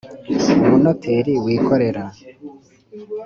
[0.61, 2.03] umunoteri wikorera.